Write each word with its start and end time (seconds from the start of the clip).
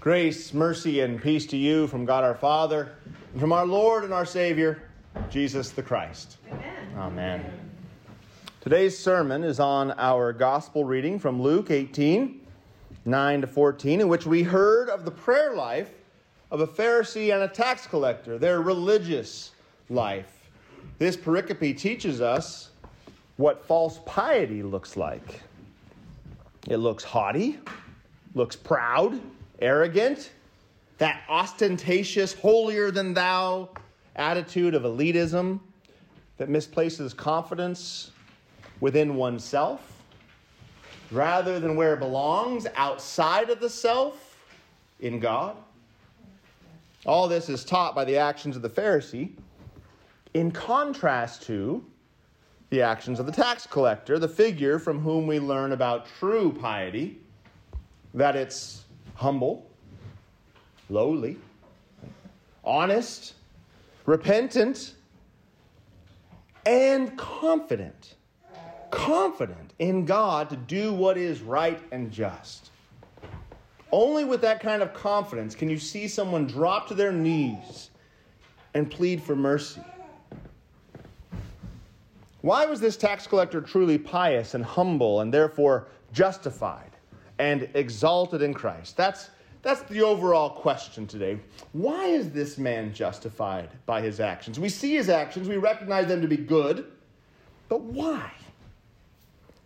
Grace, 0.00 0.54
mercy, 0.54 1.00
and 1.00 1.20
peace 1.20 1.44
to 1.46 1.56
you 1.56 1.88
from 1.88 2.04
God 2.04 2.22
our 2.22 2.36
Father 2.36 2.92
and 3.32 3.40
from 3.40 3.52
our 3.52 3.66
Lord 3.66 4.04
and 4.04 4.14
our 4.14 4.24
Savior, 4.24 4.80
Jesus 5.28 5.72
the 5.72 5.82
Christ. 5.82 6.36
Amen. 6.52 6.94
Amen. 6.96 7.70
Today's 8.60 8.96
sermon 8.96 9.42
is 9.42 9.58
on 9.58 9.90
our 9.98 10.32
gospel 10.32 10.84
reading 10.84 11.18
from 11.18 11.42
Luke 11.42 11.72
18, 11.72 12.46
9 13.06 13.40
to 13.40 13.46
14, 13.48 14.02
in 14.02 14.08
which 14.08 14.24
we 14.24 14.44
heard 14.44 14.88
of 14.88 15.04
the 15.04 15.10
prayer 15.10 15.56
life 15.56 15.90
of 16.52 16.60
a 16.60 16.66
Pharisee 16.66 17.34
and 17.34 17.42
a 17.42 17.48
tax 17.48 17.88
collector, 17.88 18.38
their 18.38 18.62
religious 18.62 19.50
life. 19.90 20.48
This 20.98 21.16
pericope 21.16 21.76
teaches 21.76 22.20
us 22.20 22.70
what 23.36 23.66
false 23.66 23.98
piety 24.06 24.62
looks 24.62 24.96
like. 24.96 25.40
It 26.68 26.76
looks 26.76 27.02
haughty, 27.02 27.58
looks 28.34 28.54
proud, 28.54 29.20
arrogant, 29.60 30.30
that 30.98 31.22
ostentatious, 31.28 32.32
holier 32.34 32.90
than 32.90 33.14
thou 33.14 33.70
attitude 34.16 34.74
of 34.74 34.82
elitism 34.82 35.60
that 36.36 36.48
misplaces 36.48 37.14
confidence 37.14 38.10
within 38.80 39.14
oneself 39.16 39.98
rather 41.10 41.58
than 41.58 41.74
where 41.74 41.94
it 41.94 42.00
belongs, 42.00 42.66
outside 42.76 43.50
of 43.50 43.60
the 43.60 43.70
self, 43.70 44.36
in 45.00 45.20
God. 45.20 45.56
All 47.06 47.28
this 47.28 47.48
is 47.48 47.64
taught 47.64 47.94
by 47.94 48.04
the 48.04 48.16
actions 48.16 48.56
of 48.56 48.62
the 48.62 48.68
Pharisee 48.68 49.30
in 50.34 50.50
contrast 50.50 51.42
to 51.44 51.84
the 52.70 52.82
actions 52.82 53.18
of 53.18 53.26
the 53.26 53.32
tax 53.32 53.66
collector, 53.66 54.18
the 54.18 54.28
figure 54.28 54.78
from 54.78 55.00
whom 55.00 55.26
we 55.26 55.38
learn 55.38 55.72
about 55.72 56.06
true 56.18 56.52
piety, 56.52 57.18
that 58.12 58.36
it's 58.36 58.84
humble, 59.18 59.66
lowly, 60.88 61.36
honest, 62.62 63.34
repentant, 64.06 64.94
and 66.64 67.18
confident. 67.18 68.14
Confident 68.92 69.74
in 69.80 70.04
God 70.04 70.48
to 70.50 70.56
do 70.56 70.94
what 70.94 71.18
is 71.18 71.40
right 71.40 71.80
and 71.90 72.12
just. 72.12 72.70
Only 73.90 74.24
with 74.24 74.40
that 74.42 74.60
kind 74.60 74.82
of 74.82 74.94
confidence 74.94 75.56
can 75.56 75.68
you 75.68 75.78
see 75.78 76.06
someone 76.06 76.46
drop 76.46 76.86
to 76.88 76.94
their 76.94 77.12
knees 77.12 77.90
and 78.74 78.88
plead 78.88 79.20
for 79.20 79.34
mercy. 79.34 79.82
Why 82.42 82.66
was 82.66 82.80
this 82.80 82.96
tax 82.96 83.26
collector 83.26 83.60
truly 83.60 83.98
pious 83.98 84.54
and 84.54 84.64
humble 84.64 85.22
and 85.22 85.34
therefore 85.34 85.88
justified 86.12 86.87
and 87.38 87.68
exalted 87.74 88.42
in 88.42 88.54
Christ? 88.54 88.96
That's, 88.96 89.30
that's 89.62 89.82
the 89.82 90.02
overall 90.02 90.50
question 90.50 91.06
today. 91.06 91.38
Why 91.72 92.06
is 92.06 92.30
this 92.30 92.58
man 92.58 92.92
justified 92.92 93.70
by 93.86 94.00
his 94.00 94.20
actions? 94.20 94.58
We 94.58 94.68
see 94.68 94.94
his 94.94 95.08
actions, 95.08 95.48
we 95.48 95.56
recognize 95.56 96.08
them 96.08 96.20
to 96.22 96.28
be 96.28 96.36
good, 96.36 96.90
but 97.68 97.82
why? 97.82 98.32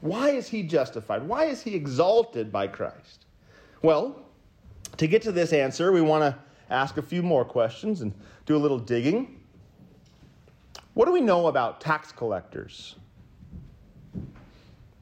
Why 0.01 0.31
is 0.31 0.49
he 0.49 0.65
justified? 0.65 1.23
Why 1.23 1.45
is 1.45 1.63
he 1.63 1.75
exalted 1.75 2.51
by 2.51 2.67
Christ? 2.67 3.27
Well, 3.83 4.17
to 4.97 5.07
get 5.07 5.23
to 5.23 5.33
this 5.33 5.53
answer, 5.53 5.93
we 5.93 6.01
want 6.01 6.23
to 6.23 6.39
ask 6.71 6.97
a 6.97 7.03
few 7.03 7.23
more 7.23 7.45
questions 7.45 8.01
and 8.01 8.13
do 8.47 8.57
a 8.57 8.59
little 8.59 8.79
digging. 8.79 9.41
What 10.95 11.07
do 11.07 11.13
we 11.13 11.21
know 11.21 11.47
about 11.47 11.81
tax 11.81 12.13
collectors? 12.13 12.97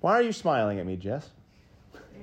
Why 0.01 0.13
are 0.13 0.23
you 0.23 0.33
smiling 0.33 0.79
at 0.79 0.87
me, 0.87 0.97
Jess? 0.97 1.31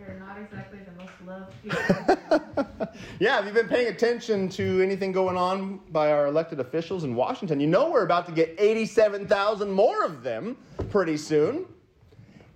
They 0.07 0.13
are 0.13 0.19
not 0.19 0.37
exactly 0.37 0.79
the 0.85 0.91
most 1.01 1.11
loved 1.25 1.53
people. 1.63 2.87
Yeah, 3.19 3.35
have 3.35 3.45
you 3.45 3.51
been 3.51 3.67
paying 3.67 3.87
attention 3.87 4.47
to 4.49 4.81
anything 4.81 5.11
going 5.11 5.35
on 5.35 5.79
by 5.91 6.11
our 6.11 6.27
elected 6.27 6.59
officials 6.59 7.03
in 7.03 7.13
Washington? 7.13 7.59
You 7.59 7.67
know 7.67 7.91
we're 7.91 8.05
about 8.05 8.25
to 8.27 8.31
get 8.31 8.55
87,000 8.57 9.69
more 9.69 10.05
of 10.05 10.23
them 10.23 10.55
pretty 10.89 11.17
soon. 11.17 11.65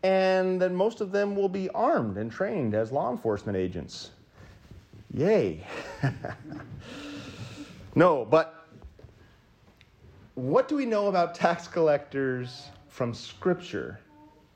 And 0.03 0.61
then 0.61 0.73
most 0.73 1.01
of 1.01 1.11
them 1.11 1.35
will 1.35 1.49
be 1.49 1.69
armed 1.71 2.17
and 2.17 2.31
trained 2.31 2.73
as 2.73 2.91
law 2.91 3.11
enforcement 3.11 3.57
agents. 3.57 4.11
Yay. 5.13 5.65
no, 7.95 8.25
but 8.25 8.65
what 10.35 10.67
do 10.67 10.75
we 10.75 10.85
know 10.85 11.07
about 11.07 11.35
tax 11.35 11.67
collectors 11.67 12.69
from 12.87 13.13
Scripture? 13.13 13.99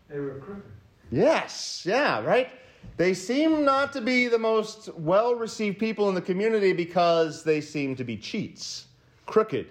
They 0.10 0.20
were 0.20 0.40
crooked. 0.40 0.64
Yes, 1.12 1.84
yeah, 1.86 2.24
right? 2.24 2.50
They 2.98 3.14
seem 3.14 3.66
not 3.66 3.92
to 3.94 4.02
be 4.02 4.28
the 4.28 4.40
most 4.40 4.90
well 4.96 5.36
received 5.36 5.80
people 5.80 6.08
in 6.10 6.16
the 6.16 6.22
community 6.22 6.74
because 6.74 7.44
they 7.44 7.62
seem 7.62 7.96
to 7.98 8.04
be 8.04 8.16
cheats, 8.16 8.88
crooked, 9.26 9.68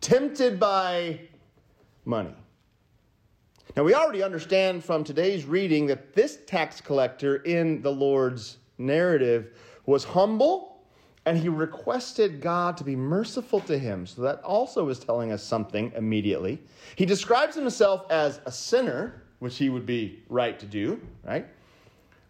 tempted 0.00 0.60
by 0.60 1.20
money. 2.04 2.34
Now, 3.76 3.82
we 3.82 3.94
already 3.94 4.22
understand 4.22 4.84
from 4.84 5.02
today's 5.02 5.44
reading 5.44 5.86
that 5.86 6.14
this 6.14 6.38
tax 6.46 6.80
collector 6.80 7.36
in 7.36 7.82
the 7.82 7.90
Lord's 7.90 8.58
narrative 8.78 9.56
was 9.86 10.04
humble 10.04 10.74
and 11.26 11.38
he 11.38 11.48
requested 11.48 12.40
God 12.40 12.76
to 12.76 12.84
be 12.84 12.94
merciful 12.94 13.60
to 13.60 13.78
him. 13.78 14.06
So 14.06 14.22
that 14.22 14.42
also 14.42 14.88
is 14.90 14.98
telling 14.98 15.32
us 15.32 15.42
something 15.42 15.90
immediately. 15.96 16.60
He 16.96 17.06
describes 17.06 17.56
himself 17.56 18.06
as 18.10 18.40
a 18.46 18.52
sinner, 18.52 19.22
which 19.38 19.56
he 19.56 19.70
would 19.70 19.86
be 19.86 20.22
right 20.28 20.58
to 20.60 20.66
do, 20.66 21.00
right? 21.24 21.46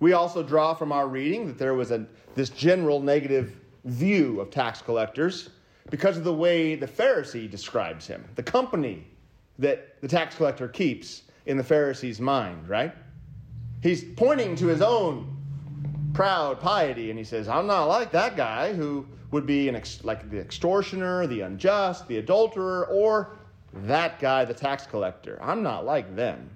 We 0.05 0.13
also 0.13 0.43
draw 0.43 0.75
from 0.75 0.93
our 0.93 1.09
reading 1.09 1.47
that 1.47 1.57
there 1.57 1.73
was 1.73 1.91
a, 1.91 2.05
this 2.35 2.51
general 2.51 3.01
negative 3.01 3.57
view 3.87 4.39
of 4.39 4.51
tax 4.51 4.83
collectors 4.83 5.49
because 5.89 6.19
of 6.19 6.25
the 6.25 6.35
way 6.35 6.75
the 6.75 6.87
Pharisee 6.87 7.51
describes 7.51 8.07
him, 8.07 8.23
the 8.35 8.43
company 8.43 9.07
that 9.59 9.99
the 10.03 10.09
tax 10.09 10.35
collector 10.35 10.69
keeps 10.69 11.23
in 11.47 11.57
the 11.57 11.63
Pharisee's 11.63 12.21
mind, 12.21 12.69
right? 12.69 12.95
He's 13.83 14.05
pointing 14.05 14.55
to 14.57 14.67
his 14.67 14.83
own 14.83 15.35
proud 16.13 16.61
piety 16.61 17.09
and 17.09 17.19
he 17.19 17.25
says, 17.25 17.49
I'm 17.49 17.67
not 17.67 17.87
like 17.87 18.11
that 18.11 18.37
guy 18.37 18.75
who 18.75 19.07
would 19.31 19.47
be 19.47 19.71
an 19.71 19.75
ex- 19.75 20.05
like 20.05 20.31
the 20.31 20.39
extortioner, 20.39 21.27
the 21.27 21.41
unjust, 21.41 22.07
the 22.09 22.19
adulterer, 22.19 22.89
or 22.89 23.39
that 23.73 24.21
guy, 24.21 24.45
the 24.45 24.53
tax 24.53 24.85
collector. 24.85 25.39
I'm 25.41 25.63
not 25.63 25.87
like 25.87 26.15
them. 26.15 26.51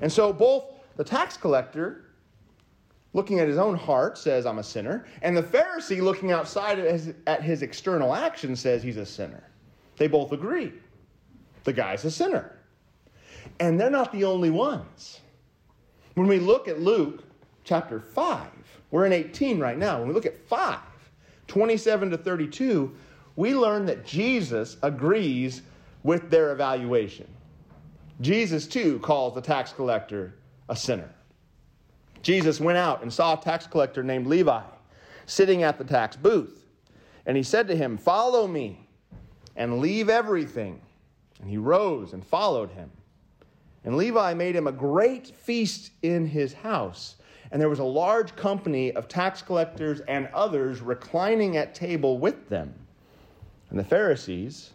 And 0.00 0.12
so 0.12 0.32
both 0.32 0.64
the 0.96 1.04
tax 1.04 1.36
collector, 1.36 2.02
looking 3.16 3.40
at 3.40 3.48
his 3.48 3.56
own 3.56 3.74
heart, 3.74 4.18
says, 4.18 4.44
I'm 4.44 4.58
a 4.58 4.62
sinner, 4.62 5.06
and 5.22 5.34
the 5.34 5.42
Pharisee, 5.42 6.02
looking 6.02 6.32
outside 6.32 6.78
at 7.26 7.42
his, 7.42 7.62
external 7.62 8.14
action, 8.14 8.54
says 8.54 8.82
he's 8.82 8.98
a 8.98 9.06
sinner. 9.06 9.42
They 9.96 10.06
both 10.06 10.32
agree. 10.32 10.74
The 11.64 11.72
guy's 11.72 12.04
a 12.04 12.10
sinner. 12.10 12.58
And 13.58 13.80
they're 13.80 13.88
not 13.88 14.12
the 14.12 14.24
only 14.24 14.50
ones. 14.50 15.20
When 16.12 16.26
we 16.26 16.38
look 16.38 16.68
at 16.68 16.80
Luke 16.82 17.24
chapter 17.64 18.00
5, 18.00 18.48
we're 18.90 19.06
in 19.06 19.14
18 19.14 19.58
right 19.58 19.78
now. 19.78 19.98
When 19.98 20.08
we 20.08 20.14
look 20.14 20.26
at 20.26 20.46
5, 20.46 20.78
27 21.46 22.10
to 22.10 22.18
32, 22.18 22.94
we 23.36 23.54
learn 23.54 23.86
that 23.86 24.04
Jesus 24.04 24.76
agrees 24.82 25.62
with 26.02 26.28
their 26.28 26.52
evaluation. 26.52 27.26
Jesus, 28.20 28.66
too, 28.66 28.98
calls 28.98 29.34
the 29.34 29.40
tax 29.40 29.72
collector 29.72 30.34
a 30.68 30.76
sinner. 30.76 31.10
Jesus 32.26 32.58
went 32.58 32.76
out 32.76 33.02
and 33.02 33.12
saw 33.12 33.34
a 33.34 33.40
tax 33.40 33.68
collector 33.68 34.02
named 34.02 34.26
Levi 34.26 34.64
sitting 35.26 35.62
at 35.62 35.78
the 35.78 35.84
tax 35.84 36.16
booth. 36.16 36.66
And 37.24 37.36
he 37.36 37.44
said 37.44 37.68
to 37.68 37.76
him, 37.76 37.96
Follow 37.96 38.48
me 38.48 38.88
and 39.54 39.78
leave 39.78 40.08
everything. 40.08 40.80
And 41.40 41.48
he 41.48 41.56
rose 41.56 42.14
and 42.14 42.26
followed 42.26 42.70
him. 42.70 42.90
And 43.84 43.96
Levi 43.96 44.34
made 44.34 44.56
him 44.56 44.66
a 44.66 44.72
great 44.72 45.28
feast 45.28 45.92
in 46.02 46.26
his 46.26 46.52
house. 46.52 47.14
And 47.52 47.62
there 47.62 47.68
was 47.68 47.78
a 47.78 47.84
large 47.84 48.34
company 48.34 48.90
of 48.90 49.06
tax 49.06 49.40
collectors 49.40 50.00
and 50.08 50.28
others 50.34 50.80
reclining 50.80 51.56
at 51.56 51.76
table 51.76 52.18
with 52.18 52.48
them. 52.48 52.74
And 53.70 53.78
the 53.78 53.84
Pharisees 53.84 54.72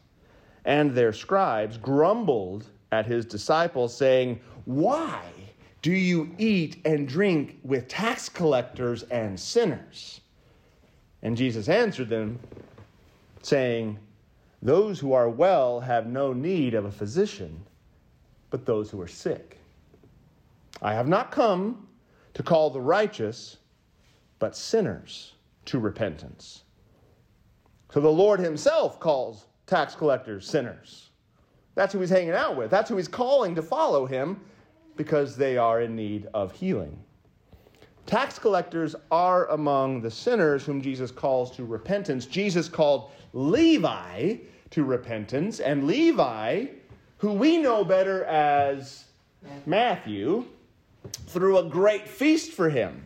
and 0.63 0.91
their 0.91 1.11
scribes 1.11 1.77
grumbled 1.77 2.67
at 2.93 3.05
his 3.05 3.25
disciples, 3.25 3.93
saying, 3.93 4.39
Why 4.63 5.21
do 5.81 5.91
you 5.91 6.33
eat 6.37 6.77
and 6.85 7.07
drink 7.07 7.59
with 7.63 7.87
tax 7.87 8.29
collectors 8.29 9.03
and 9.03 9.39
sinners? 9.39 10.21
And 11.23 11.35
Jesus 11.35 11.69
answered 11.69 12.09
them, 12.09 12.39
saying, 13.41 13.97
Those 14.61 14.99
who 14.99 15.13
are 15.13 15.29
well 15.29 15.79
have 15.79 16.05
no 16.05 16.33
need 16.33 16.75
of 16.75 16.85
a 16.85 16.91
physician, 16.91 17.61
but 18.51 18.65
those 18.65 18.91
who 18.91 19.01
are 19.01 19.07
sick. 19.07 19.57
I 20.81 20.93
have 20.93 21.07
not 21.07 21.31
come 21.31 21.87
to 22.33 22.43
call 22.43 22.69
the 22.69 22.81
righteous, 22.81 23.57
but 24.39 24.55
sinners 24.55 25.33
to 25.65 25.79
repentance. 25.79 26.63
So 27.91 27.99
the 27.99 28.09
Lord 28.09 28.39
Himself 28.39 28.99
calls 28.99 29.45
tax 29.65 29.95
collectors 29.95 30.47
sinners. 30.47 31.09
That's 31.73 31.93
who 31.93 31.99
He's 31.99 32.09
hanging 32.09 32.31
out 32.31 32.55
with. 32.55 32.69
That's 32.69 32.89
who 32.89 32.97
He's 32.97 33.07
calling 33.07 33.55
to 33.55 33.61
follow 33.61 34.05
Him 34.05 34.39
because 35.01 35.35
they 35.35 35.57
are 35.57 35.81
in 35.81 35.95
need 35.95 36.27
of 36.31 36.51
healing. 36.51 36.95
Tax 38.05 38.37
collectors 38.37 38.95
are 39.09 39.47
among 39.47 39.99
the 39.99 40.11
sinners 40.11 40.63
whom 40.63 40.79
Jesus 40.79 41.09
calls 41.09 41.49
to 41.55 41.65
repentance. 41.65 42.27
Jesus 42.27 42.69
called 42.69 43.09
Levi 43.33 44.35
to 44.69 44.83
repentance, 44.83 45.59
and 45.59 45.87
Levi, 45.87 46.67
who 47.17 47.33
we 47.33 47.57
know 47.57 47.83
better 47.83 48.25
as 48.25 49.05
Matthew, 49.65 50.45
threw 51.25 51.57
a 51.57 51.63
great 51.63 52.07
feast 52.07 52.51
for 52.51 52.69
him. 52.69 53.03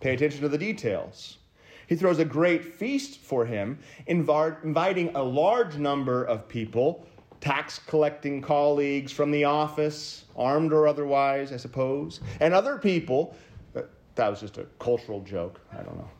Pay 0.00 0.12
attention 0.12 0.42
to 0.42 0.50
the 0.50 0.58
details. 0.58 1.38
He 1.86 1.96
throws 1.96 2.18
a 2.18 2.26
great 2.26 2.62
feast 2.74 3.20
for 3.20 3.46
him, 3.46 3.78
inviting 4.06 5.16
a 5.16 5.22
large 5.22 5.78
number 5.78 6.24
of 6.24 6.46
people, 6.46 7.06
tax 7.40 7.78
collecting 7.78 8.42
colleagues 8.42 9.12
from 9.12 9.30
the 9.30 9.44
office, 9.44 10.24
armed 10.36 10.72
or 10.72 10.88
otherwise, 10.88 11.52
I 11.52 11.56
suppose, 11.56 12.20
and 12.40 12.52
other 12.54 12.78
people. 12.78 13.36
Uh, 13.76 13.82
that 14.14 14.28
was 14.28 14.40
just 14.40 14.58
a 14.58 14.64
cultural 14.78 15.20
joke. 15.20 15.60
I 15.72 15.82
don't 15.82 15.96
know. 15.96 16.10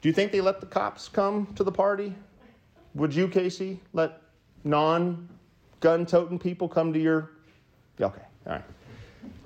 Do 0.00 0.08
you 0.08 0.12
think 0.12 0.32
they 0.32 0.40
let 0.40 0.60
the 0.60 0.66
cops 0.66 1.08
come 1.08 1.46
to 1.54 1.64
the 1.64 1.72
party? 1.72 2.14
Would 2.94 3.14
you, 3.14 3.28
Casey, 3.28 3.80
let 3.92 4.22
non 4.64 5.28
gun 5.80 6.06
toting 6.06 6.38
people 6.38 6.68
come 6.68 6.92
to 6.92 6.98
your. 6.98 7.30
Okay, 8.00 8.22
all 8.46 8.52
right. 8.52 8.64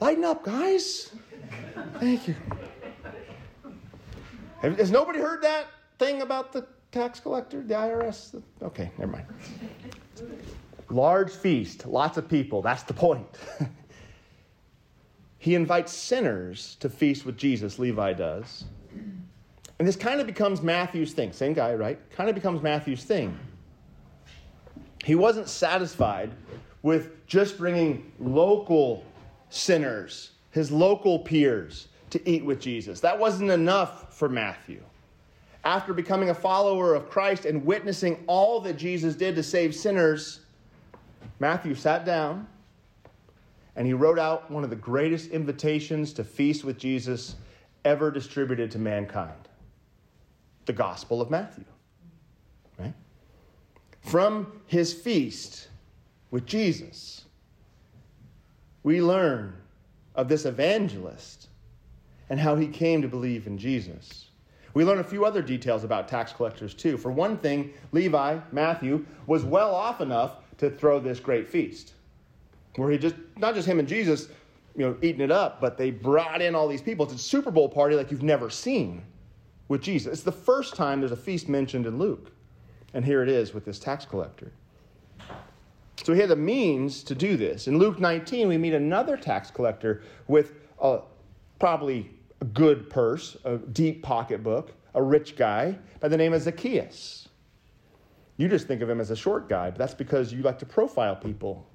Lighten 0.00 0.24
up, 0.24 0.44
guys. 0.44 1.12
Thank 1.98 2.28
you. 2.28 2.34
Has 4.60 4.90
nobody 4.90 5.18
heard 5.18 5.42
that 5.42 5.66
thing 5.98 6.22
about 6.22 6.52
the 6.52 6.66
tax 6.92 7.20
collector, 7.20 7.62
the 7.62 7.74
IRS? 7.74 8.42
Okay, 8.62 8.90
never 8.98 9.12
mind. 9.12 9.26
Large 10.90 11.30
feast, 11.30 11.86
lots 11.86 12.18
of 12.18 12.28
people. 12.28 12.62
That's 12.62 12.82
the 12.82 12.94
point. 12.94 13.26
he 15.38 15.54
invites 15.54 15.92
sinners 15.92 16.76
to 16.80 16.88
feast 16.90 17.24
with 17.24 17.36
Jesus, 17.36 17.78
Levi 17.78 18.12
does. 18.12 18.64
And 19.78 19.88
this 19.88 19.96
kind 19.96 20.20
of 20.20 20.26
becomes 20.26 20.60
Matthew's 20.60 21.12
thing. 21.12 21.32
Same 21.32 21.54
guy, 21.54 21.74
right? 21.74 21.98
Kind 22.10 22.28
of 22.28 22.34
becomes 22.34 22.60
Matthew's 22.60 23.04
thing. 23.04 23.38
He 25.04 25.14
wasn't 25.14 25.48
satisfied 25.48 26.32
with 26.82 27.26
just 27.26 27.56
bringing 27.56 28.12
local 28.18 29.04
sinners, 29.48 30.32
his 30.50 30.70
local 30.70 31.20
peers, 31.20 31.88
to 32.10 32.28
eat 32.28 32.44
with 32.44 32.60
Jesus. 32.60 33.00
That 33.00 33.18
wasn't 33.18 33.50
enough 33.50 34.14
for 34.14 34.28
Matthew. 34.28 34.82
After 35.64 35.94
becoming 35.94 36.30
a 36.30 36.34
follower 36.34 36.94
of 36.94 37.08
Christ 37.08 37.44
and 37.44 37.64
witnessing 37.64 38.22
all 38.26 38.60
that 38.60 38.76
Jesus 38.76 39.14
did 39.14 39.34
to 39.36 39.42
save 39.42 39.74
sinners, 39.74 40.40
Matthew 41.40 41.74
sat 41.74 42.04
down 42.04 42.46
and 43.74 43.86
he 43.86 43.94
wrote 43.94 44.18
out 44.18 44.50
one 44.50 44.62
of 44.62 44.70
the 44.70 44.76
greatest 44.76 45.30
invitations 45.30 46.12
to 46.12 46.22
feast 46.22 46.64
with 46.64 46.78
Jesus 46.78 47.34
ever 47.84 48.10
distributed 48.10 48.70
to 48.72 48.78
mankind 48.78 49.48
the 50.66 50.72
Gospel 50.74 51.20
of 51.20 51.30
Matthew. 51.30 51.64
Right? 52.78 52.92
From 54.02 54.60
his 54.66 54.92
feast 54.92 55.68
with 56.30 56.44
Jesus, 56.46 57.24
we 58.82 59.00
learn 59.00 59.54
of 60.14 60.28
this 60.28 60.44
evangelist 60.44 61.48
and 62.28 62.38
how 62.38 62.54
he 62.54 62.66
came 62.66 63.00
to 63.02 63.08
believe 63.08 63.46
in 63.46 63.56
Jesus. 63.56 64.26
We 64.74 64.84
learn 64.84 64.98
a 64.98 65.04
few 65.04 65.24
other 65.24 65.42
details 65.42 65.82
about 65.82 66.06
tax 66.06 66.32
collectors, 66.32 66.74
too. 66.74 66.96
For 66.96 67.10
one 67.10 67.38
thing, 67.38 67.72
Levi, 67.92 68.38
Matthew, 68.52 69.04
was 69.26 69.44
well 69.44 69.74
off 69.74 70.00
enough 70.00 70.36
to 70.60 70.70
throw 70.70 71.00
this 71.00 71.18
great 71.18 71.48
feast, 71.48 71.94
where 72.76 72.90
he 72.90 72.98
just, 72.98 73.16
not 73.36 73.54
just 73.54 73.66
him 73.66 73.78
and 73.78 73.88
Jesus, 73.88 74.28
you 74.76 74.84
know, 74.84 74.96
eating 75.02 75.22
it 75.22 75.32
up, 75.32 75.60
but 75.60 75.76
they 75.76 75.90
brought 75.90 76.40
in 76.40 76.54
all 76.54 76.68
these 76.68 76.82
people. 76.82 77.04
It's 77.06 77.14
a 77.14 77.18
Super 77.18 77.50
Bowl 77.50 77.68
party 77.68 77.96
like 77.96 78.10
you've 78.10 78.22
never 78.22 78.50
seen 78.50 79.02
with 79.68 79.80
Jesus. 79.80 80.12
It's 80.12 80.22
the 80.22 80.30
first 80.30 80.76
time 80.76 81.00
there's 81.00 81.12
a 81.12 81.16
feast 81.16 81.48
mentioned 81.48 81.86
in 81.86 81.98
Luke. 81.98 82.30
And 82.92 83.04
here 83.04 83.22
it 83.22 83.28
is 83.28 83.54
with 83.54 83.64
this 83.64 83.78
tax 83.78 84.04
collector. 84.04 84.52
So 86.04 86.12
he 86.12 86.20
had 86.20 86.28
the 86.28 86.36
means 86.36 87.02
to 87.04 87.14
do 87.14 87.36
this. 87.36 87.68
In 87.68 87.78
Luke 87.78 87.98
19, 87.98 88.48
we 88.48 88.58
meet 88.58 88.74
another 88.74 89.16
tax 89.16 89.50
collector 89.50 90.02
with 90.28 90.54
a, 90.80 91.00
probably 91.58 92.10
a 92.40 92.44
good 92.44 92.90
purse, 92.90 93.36
a 93.44 93.56
deep 93.58 94.02
pocketbook, 94.02 94.72
a 94.94 95.02
rich 95.02 95.36
guy 95.36 95.78
by 96.00 96.08
the 96.08 96.16
name 96.16 96.32
of 96.32 96.42
Zacchaeus. 96.42 97.28
You 98.40 98.48
just 98.48 98.66
think 98.66 98.80
of 98.80 98.88
him 98.88 99.02
as 99.02 99.10
a 99.10 99.16
short 99.16 99.50
guy, 99.50 99.68
but 99.68 99.78
that's 99.78 99.92
because 99.92 100.32
you 100.32 100.40
like 100.40 100.58
to 100.60 100.64
profile 100.64 101.14
people, 101.14 101.66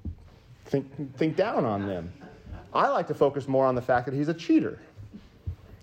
think, 0.66 1.16
think 1.16 1.36
down 1.36 1.64
on 1.64 1.86
them. 1.86 2.12
I 2.74 2.88
like 2.88 3.06
to 3.10 3.14
focus 3.14 3.48
more 3.48 3.68
on 3.68 3.76
the 3.76 3.84
fact 3.84 4.08
that 4.08 4.16
he's 4.16 4.30
a 4.30 4.34
cheater 4.34 4.80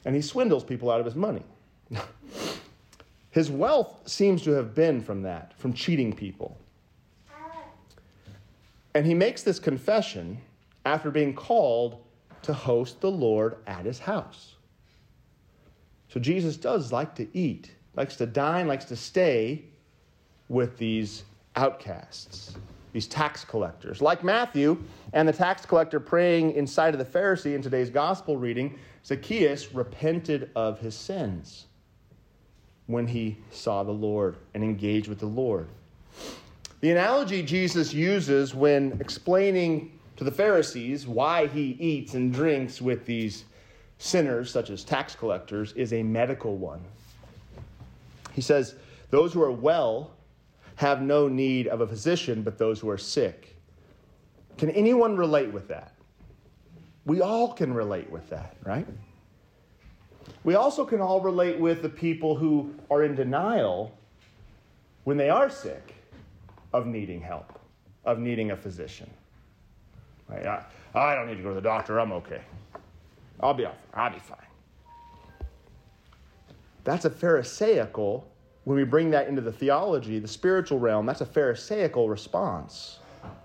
and 0.04 0.12
he 0.12 0.20
swindles 0.20 0.64
people 0.64 0.90
out 0.90 0.98
of 0.98 1.06
his 1.06 1.14
money. 1.14 1.44
his 3.30 3.48
wealth 3.48 4.08
seems 4.08 4.42
to 4.42 4.50
have 4.50 4.74
been 4.74 5.00
from 5.00 5.22
that, 5.22 5.54
from 5.56 5.72
cheating 5.72 6.12
people. 6.12 6.58
And 8.92 9.06
he 9.06 9.14
makes 9.14 9.44
this 9.44 9.60
confession 9.60 10.38
after 10.84 11.12
being 11.12 11.32
called 11.32 12.02
to 12.42 12.52
host 12.52 13.00
the 13.00 13.10
Lord 13.10 13.54
at 13.68 13.84
his 13.84 14.00
house. 14.00 14.56
So 16.08 16.18
Jesus 16.18 16.56
does 16.56 16.90
like 16.90 17.14
to 17.14 17.28
eat, 17.38 17.70
likes 17.94 18.16
to 18.16 18.26
dine, 18.26 18.66
likes 18.66 18.86
to 18.86 18.96
stay 18.96 19.66
with 20.52 20.76
these 20.76 21.24
outcasts, 21.56 22.54
these 22.92 23.06
tax 23.06 23.44
collectors. 23.44 24.02
Like 24.02 24.22
Matthew 24.22 24.80
and 25.14 25.26
the 25.26 25.32
tax 25.32 25.64
collector 25.64 25.98
praying 25.98 26.52
inside 26.52 26.94
of 26.94 26.98
the 26.98 27.18
Pharisee 27.18 27.54
in 27.54 27.62
today's 27.62 27.88
gospel 27.88 28.36
reading, 28.36 28.78
Zacchaeus 29.04 29.72
repented 29.72 30.50
of 30.54 30.78
his 30.78 30.94
sins 30.94 31.66
when 32.86 33.06
he 33.06 33.38
saw 33.50 33.82
the 33.82 33.92
Lord 33.92 34.36
and 34.52 34.62
engaged 34.62 35.08
with 35.08 35.18
the 35.18 35.26
Lord. 35.26 35.68
The 36.80 36.90
analogy 36.90 37.42
Jesus 37.42 37.94
uses 37.94 38.54
when 38.54 38.98
explaining 39.00 39.98
to 40.16 40.24
the 40.24 40.30
Pharisees 40.30 41.06
why 41.06 41.46
he 41.46 41.76
eats 41.80 42.12
and 42.14 42.32
drinks 42.32 42.82
with 42.82 43.06
these 43.06 43.44
sinners, 43.96 44.50
such 44.50 44.68
as 44.68 44.84
tax 44.84 45.14
collectors, 45.14 45.72
is 45.72 45.92
a 45.92 46.02
medical 46.02 46.56
one. 46.56 46.80
He 48.32 48.42
says, 48.42 48.74
Those 49.10 49.32
who 49.32 49.42
are 49.42 49.52
well 49.52 50.10
have 50.82 51.00
no 51.00 51.28
need 51.28 51.68
of 51.68 51.80
a 51.80 51.86
physician, 51.86 52.42
but 52.42 52.58
those 52.58 52.80
who 52.80 52.90
are 52.90 52.98
sick. 52.98 53.56
Can 54.58 54.68
anyone 54.70 55.16
relate 55.16 55.52
with 55.52 55.68
that? 55.68 55.92
We 57.06 57.20
all 57.20 57.52
can 57.52 57.72
relate 57.72 58.10
with 58.10 58.28
that, 58.30 58.56
right? 58.64 58.86
We 60.42 60.56
also 60.56 60.84
can 60.84 61.00
all 61.00 61.20
relate 61.20 61.58
with 61.58 61.82
the 61.82 61.88
people 61.88 62.34
who 62.34 62.74
are 62.90 63.04
in 63.04 63.14
denial 63.14 63.96
when 65.04 65.16
they 65.16 65.30
are 65.30 65.48
sick 65.48 65.94
of 66.72 66.86
needing 66.86 67.20
help, 67.20 67.60
of 68.04 68.18
needing 68.18 68.50
a 68.50 68.56
physician. 68.56 69.08
Right? 70.28 70.44
I, 70.44 70.64
I 70.94 71.14
don't 71.14 71.28
need 71.28 71.36
to 71.36 71.42
go 71.44 71.50
to 71.50 71.54
the 71.54 71.60
doctor, 71.60 72.00
I'm 72.00 72.10
okay. 72.12 72.40
I'll 73.38 73.54
be, 73.54 73.66
off, 73.66 73.76
I'll 73.94 74.10
be 74.10 74.18
fine. 74.18 74.38
That's 76.82 77.04
a 77.04 77.10
Pharisaical, 77.10 78.24
when 78.64 78.76
we 78.76 78.84
bring 78.84 79.10
that 79.10 79.28
into 79.28 79.40
the 79.40 79.52
theology, 79.52 80.18
the 80.18 80.28
spiritual 80.28 80.78
realm, 80.78 81.06
that's 81.06 81.20
a 81.20 81.26
Pharisaical 81.26 82.08
response 82.08 82.98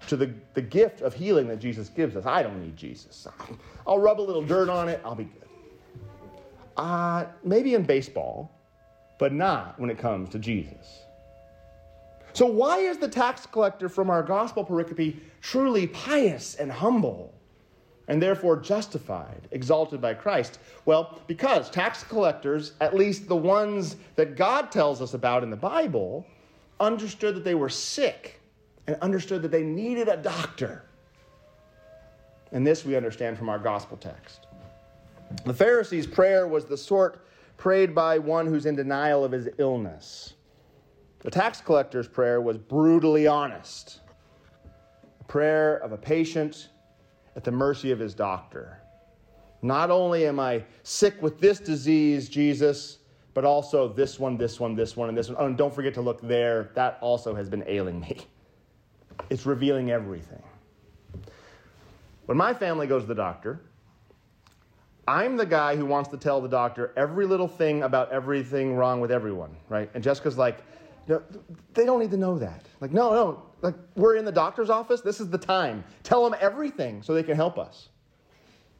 to 0.08 0.16
the, 0.16 0.34
the 0.54 0.62
gift 0.62 1.02
of 1.02 1.14
healing 1.14 1.48
that 1.48 1.60
Jesus 1.60 1.90
gives 1.90 2.16
us. 2.16 2.26
I 2.26 2.44
don't 2.44 2.62
need 2.62 2.76
Jesus. 2.76 3.28
I'll 3.88 4.00
rub 4.00 4.20
a 4.20 4.22
little 4.22 4.44
dirt 4.44 4.70
on 4.70 4.90
it, 4.90 5.02
I'll 5.04 5.16
be 5.16 5.26
good. 5.26 5.44
Uh, 6.76 7.26
maybe 7.44 7.74
in 7.74 7.84
baseball, 7.84 8.52
but 9.18 9.34
not 9.34 9.80
when 9.80 9.90
it 9.90 9.98
comes 9.98 10.30
to 10.30 10.40
Jesus. 10.40 11.00
So, 12.34 12.46
why 12.46 12.78
is 12.78 13.00
the 13.00 13.08
tax 13.08 13.48
collector 13.48 13.90
from 13.90 14.12
our 14.12 14.22
gospel 14.22 14.64
pericope 14.64 15.20
truly 15.42 15.88
pious 15.88 16.54
and 16.54 16.72
humble 16.72 17.34
and 18.08 18.22
therefore 18.22 18.58
justified, 18.58 19.48
exalted 19.52 20.00
by 20.02 20.14
Christ? 20.14 20.60
Well, 20.86 21.20
because 21.28 21.70
tax 21.70 22.04
collectors, 22.04 22.74
at 22.80 22.96
least 22.96 23.28
the 23.28 23.36
ones 23.36 23.98
that 24.16 24.36
God 24.36 24.72
tells 24.72 25.02
us 25.02 25.14
about 25.14 25.44
in 25.44 25.50
the 25.50 25.58
Bible, 25.58 26.26
understood 26.80 27.36
that 27.36 27.44
they 27.44 27.56
were 27.56 27.70
sick 27.70 28.40
and 28.88 28.96
understood 29.02 29.42
that 29.42 29.52
they 29.52 29.64
needed 29.64 30.08
a 30.08 30.18
doctor. 30.18 30.84
And 32.52 32.66
this 32.66 32.86
we 32.86 32.96
understand 32.96 33.38
from 33.38 33.50
our 33.50 33.60
gospel 33.60 33.98
text. 33.98 34.48
The 35.44 35.54
Pharisees' 35.54 36.08
prayer 36.08 36.48
was 36.48 36.66
the 36.66 36.78
sort 36.78 37.26
prayed 37.58 37.94
by 37.94 38.18
one 38.18 38.46
who's 38.46 38.66
in 38.66 38.76
denial 38.76 39.26
of 39.26 39.32
his 39.32 39.50
illness. 39.58 40.36
The 41.20 41.32
tax 41.32 41.60
collector's 41.60 42.08
prayer 42.08 42.40
was 42.40 42.58
brutally 42.58 43.28
honest 43.28 44.00
a 45.20 45.24
prayer 45.26 45.78
of 45.78 45.92
a 45.92 45.98
patient 45.98 46.70
at 47.38 47.44
the 47.44 47.52
mercy 47.52 47.92
of 47.92 48.00
his 48.00 48.14
doctor. 48.14 48.80
Not 49.62 49.92
only 49.92 50.26
am 50.26 50.40
I 50.40 50.64
sick 50.84 51.22
with 51.22 51.40
this 51.40 51.60
disease, 51.60 52.28
Jesus, 52.28 52.98
but 53.34 53.46
also 53.46 53.88
this 53.88 54.20
one, 54.20 54.38
this 54.38 54.60
one, 54.60 54.76
this 54.76 54.98
one, 54.98 55.08
and 55.08 55.18
this 55.18 55.30
one. 55.30 55.38
Oh, 55.40 55.46
and 55.46 55.56
don't 55.56 55.74
forget 55.74 55.94
to 55.94 56.02
look 56.02 56.20
there. 56.22 56.72
That 56.74 56.98
also 57.00 57.36
has 57.36 57.48
been 57.48 57.64
ailing 57.68 58.02
me. 58.02 58.18
It's 59.32 59.48
revealing 59.48 59.90
everything. 59.90 60.44
When 62.28 62.38
my 62.38 62.54
family 62.54 62.86
goes 62.86 63.02
to 63.02 63.08
the 63.08 63.16
doctor, 63.16 63.60
I'm 65.08 65.38
the 65.38 65.46
guy 65.46 65.76
who 65.76 65.88
wants 65.88 66.10
to 66.10 66.18
tell 66.18 66.40
the 66.40 66.48
doctor 66.48 66.94
every 66.96 67.26
little 67.26 67.48
thing 67.48 67.82
about 67.82 68.12
everything 68.12 68.76
wrong 68.76 69.02
with 69.02 69.12
everyone, 69.12 69.56
right? 69.70 69.90
And 69.96 70.04
Jessica's 70.04 70.38
like, 70.38 70.60
they 71.08 71.86
don't 71.86 72.00
need 72.00 72.12
to 72.12 72.18
know 72.18 72.38
that. 72.38 72.66
Like, 72.82 72.92
no, 72.92 73.12
no, 73.12 73.44
like 73.62 73.76
we're 73.96 74.16
in 74.16 74.26
the 74.26 74.32
doctor's 74.32 74.70
office. 74.70 75.02
This 75.02 75.20
is 75.20 75.30
the 75.30 75.38
time. 75.38 75.84
Tell 76.04 76.24
them 76.30 76.38
everything 76.42 77.02
so 77.02 77.14
they 77.14 77.24
can 77.24 77.36
help 77.36 77.58
us. 77.58 77.90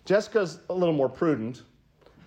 Jessica's 0.06 0.60
a 0.70 0.74
little 0.74 0.94
more 0.94 1.10
prudent, 1.10 1.64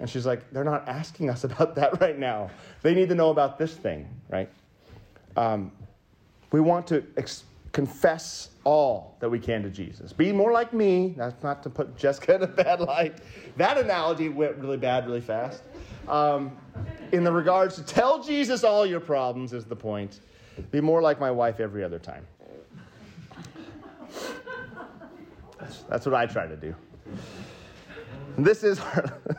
and 0.00 0.08
she's 0.08 0.26
like, 0.26 0.50
they're 0.52 0.64
not 0.64 0.88
asking 0.88 1.30
us 1.30 1.44
about 1.44 1.74
that 1.76 2.00
right 2.00 2.18
now. 2.18 2.50
They 2.82 2.94
need 2.94 3.08
to 3.10 3.14
know 3.14 3.30
about 3.30 3.58
this 3.58 3.74
thing, 3.74 4.08
right? 4.28 4.50
Um, 5.36 5.72
we 6.50 6.60
want 6.60 6.86
to 6.88 7.04
ex- 7.16 7.44
confess 7.72 8.50
all 8.64 9.16
that 9.20 9.28
we 9.28 9.38
can 9.38 9.62
to 9.62 9.70
Jesus. 9.70 10.12
Be 10.12 10.32
more 10.32 10.52
like 10.52 10.72
me. 10.72 11.14
That's 11.16 11.42
not 11.42 11.62
to 11.62 11.70
put 11.70 11.96
Jessica 11.96 12.34
in 12.36 12.42
a 12.42 12.46
bad 12.46 12.80
light. 12.80 13.18
That 13.56 13.78
analogy 13.78 14.28
went 14.28 14.56
really 14.56 14.76
bad 14.76 15.06
really 15.06 15.20
fast. 15.20 15.62
Um, 16.08 16.56
in 17.12 17.24
the 17.24 17.32
regards 17.32 17.76
to 17.76 17.82
tell 17.82 18.22
Jesus 18.22 18.64
all 18.64 18.86
your 18.86 19.00
problems 19.00 19.52
is 19.52 19.64
the 19.64 19.76
point. 19.76 20.20
Be 20.70 20.80
more 20.80 21.00
like 21.00 21.20
my 21.20 21.30
wife 21.30 21.60
every 21.60 21.84
other 21.84 21.98
time. 21.98 22.26
That's, 25.58 25.82
that's 25.82 26.06
what 26.06 26.14
I 26.14 26.26
try 26.26 26.46
to 26.46 26.56
do. 26.56 26.74
And 28.36 28.46
this 28.46 28.64
is 28.64 28.80
our 28.80 29.20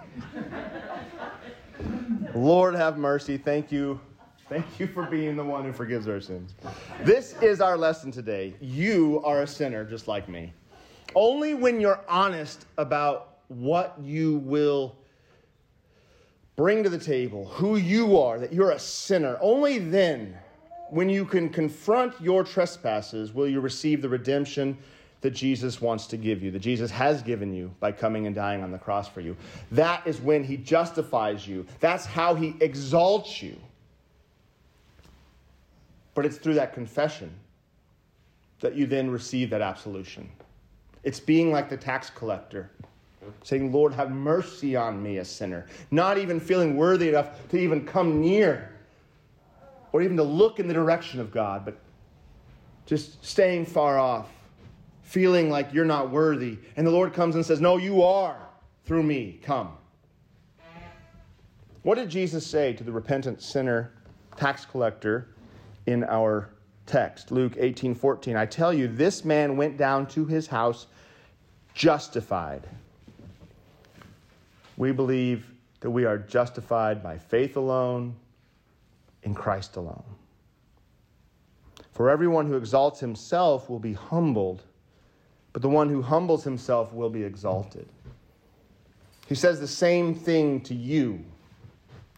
Lord 2.36 2.76
have 2.76 2.98
mercy. 2.98 3.38
Thank 3.38 3.72
you. 3.72 4.00
Thank 4.50 4.80
you 4.80 4.88
for 4.88 5.04
being 5.04 5.36
the 5.36 5.44
one 5.44 5.64
who 5.64 5.72
forgives 5.72 6.08
our 6.08 6.20
sins. 6.20 6.54
This 7.04 7.36
is 7.42 7.62
our 7.62 7.78
lesson 7.78 8.12
today. 8.12 8.54
You 8.60 9.22
are 9.24 9.44
a 9.44 9.48
sinner 9.48 9.86
just 9.86 10.08
like 10.08 10.28
me. 10.28 10.54
Only 11.16 11.54
when 11.54 11.80
you're 11.80 12.02
honest 12.08 12.66
about 12.78 13.40
what 13.48 13.98
you 14.02 14.38
will 14.40 14.96
bring 16.62 16.84
to 16.84 16.90
the 16.92 16.98
table, 17.00 17.48
who 17.48 17.78
you 17.78 18.20
are, 18.20 18.38
that 18.38 18.54
you're 18.54 18.70
a 18.70 18.78
sinner, 18.78 19.36
only 19.42 19.80
then, 19.80 20.38
when 20.92 21.10
you 21.10 21.26
can 21.26 21.50
confront 21.50 22.14
your 22.22 22.44
trespasses, 22.44 23.34
will 23.34 23.48
you 23.48 23.60
receive 23.60 24.00
the 24.00 24.08
redemption 24.08 24.78
that 25.22 25.32
Jesus 25.32 25.82
wants 25.82 26.06
to 26.06 26.18
give 26.18 26.44
you, 26.44 26.52
that 26.52 26.60
Jesus 26.60 26.92
has 26.92 27.24
given 27.24 27.52
you 27.52 27.74
by 27.80 27.92
coming 27.92 28.28
and 28.28 28.36
dying 28.36 28.62
on 28.62 28.70
the 28.70 28.78
cross 28.78 29.10
for 29.10 29.22
you. 29.22 29.36
That 29.72 30.06
is 30.06 30.22
when 30.22 30.44
he 30.44 30.56
justifies 30.56 31.48
you. 31.48 31.66
That's 31.80 32.06
how 32.06 32.36
he 32.36 32.54
exalts 32.60 33.42
you. 33.42 33.58
But 36.14 36.28
it's 36.28 36.38
through 36.38 36.56
that 36.56 36.76
confession 36.76 37.32
that 38.60 38.76
you 38.76 38.86
then 38.86 39.10
receive 39.10 39.50
that 39.50 39.64
absolution. 39.64 40.30
It's 41.04 41.20
being 41.20 41.52
like 41.52 41.72
the 41.72 41.78
tax 41.78 42.12
collector, 42.12 42.70
saying, 43.44 43.72
Lord, 43.72 43.94
have 43.94 44.12
mercy 44.12 44.76
on 44.76 45.02
me, 45.02 45.18
a 45.18 45.26
sinner. 45.26 45.68
Not 45.92 46.18
even 46.18 46.40
feeling 46.40 46.76
worthy 46.76 47.10
enough 47.10 47.48
to 47.50 47.58
even 47.58 47.86
come 47.86 48.22
near 48.22 48.72
or 49.92 50.02
even 50.02 50.18
to 50.18 50.24
look 50.24 50.60
in 50.60 50.68
the 50.68 50.74
direction 50.74 51.20
of 51.20 51.32
God, 51.32 51.66
but 51.66 51.78
just 52.86 53.24
staying 53.24 53.66
far 53.66 54.00
off, 54.00 54.30
feeling 55.04 55.50
like 55.50 55.74
you're 55.74 55.86
not 55.86 56.12
worthy. 56.12 56.58
And 56.76 56.86
the 56.86 56.92
Lord 56.92 57.14
comes 57.14 57.36
and 57.36 57.46
says, 57.46 57.62
No, 57.62 57.78
you 57.78 58.02
are 58.04 58.38
through 58.86 59.04
me. 59.04 59.40
Come. 59.44 59.78
What 61.84 61.96
did 61.96 62.10
Jesus 62.10 62.46
say 62.46 62.74
to 62.74 62.84
the 62.84 62.92
repentant 62.92 63.42
sinner, 63.42 63.92
tax 64.38 64.66
collector, 64.66 65.30
in 65.88 66.04
our 66.04 66.50
text? 66.86 67.32
Luke 67.32 67.54
18 67.58 67.96
14. 67.96 68.36
I 68.36 68.46
tell 68.46 68.74
you, 68.74 68.88
this 68.88 69.26
man 69.26 69.58
went 69.58 69.78
down 69.78 70.06
to 70.08 70.26
his 70.26 70.48
house 70.48 70.88
justified. 71.74 72.68
We 74.78 74.92
believe 74.92 75.46
that 75.82 75.92
we 75.92 76.06
are 76.06 76.18
justified 76.18 77.02
by 77.02 77.18
faith 77.18 77.56
alone, 77.56 78.16
in 79.24 79.36
Christ 79.36 79.76
alone. 79.76 80.04
For 81.92 82.10
everyone 82.10 82.48
who 82.48 82.56
exalts 82.56 83.00
himself 83.00 83.70
will 83.70 83.80
be 83.80 83.94
humbled, 83.94 84.64
but 85.54 85.62
the 85.62 85.70
one 85.70 85.90
who 85.90 86.02
humbles 86.02 86.44
himself 86.44 86.94
will 86.94 87.10
be 87.10 87.24
exalted. 87.24 87.88
He 89.28 89.36
says 89.36 89.60
the 89.60 89.68
same 89.68 90.16
thing 90.16 90.62
to 90.62 90.74
you 90.74 91.24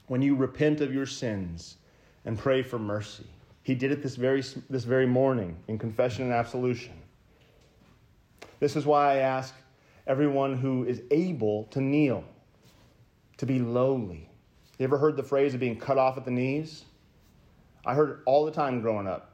when 0.07 0.21
you 0.21 0.35
repent 0.35 0.81
of 0.81 0.93
your 0.93 1.05
sins 1.05 1.77
and 2.25 2.37
pray 2.37 2.61
for 2.61 2.79
mercy. 2.79 3.25
He 3.63 3.75
did 3.75 3.91
it 3.91 4.01
this 4.03 4.15
very, 4.15 4.43
this 4.69 4.83
very 4.83 5.05
morning 5.05 5.57
in 5.67 5.77
confession 5.77 6.25
and 6.25 6.33
absolution. 6.33 6.93
This 8.59 8.75
is 8.75 8.85
why 8.85 9.13
I 9.13 9.17
ask 9.17 9.53
everyone 10.05 10.57
who 10.57 10.85
is 10.85 11.01
able 11.11 11.65
to 11.65 11.81
kneel, 11.81 12.23
to 13.43 13.53
be 13.53 13.59
lowly. 13.59 14.29
You 14.79 14.85
ever 14.85 14.97
heard 14.97 15.17
the 15.17 15.23
phrase 15.23 15.53
of 15.53 15.59
being 15.59 15.77
cut 15.77 15.97
off 15.97 16.17
at 16.17 16.23
the 16.23 16.31
knees? 16.31 16.85
I 17.85 17.93
heard 17.93 18.09
it 18.09 18.17
all 18.25 18.45
the 18.45 18.51
time 18.51 18.79
growing 18.79 19.05
up. 19.05 19.31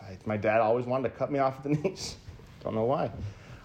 I, 0.00 0.16
my 0.24 0.38
dad 0.38 0.60
always 0.60 0.86
wanted 0.86 1.10
to 1.10 1.14
cut 1.14 1.30
me 1.30 1.40
off 1.40 1.58
at 1.58 1.62
the 1.64 1.68
knees. 1.82 2.16
Don't 2.64 2.74
know 2.74 2.84
why. 2.84 3.10